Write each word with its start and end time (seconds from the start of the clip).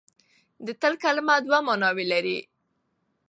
د 0.65 0.67
تل 0.81 0.93
کلمه 1.03 1.35
دوه 1.45 1.59
ماناوې 1.67 2.05
لري. 2.11 2.39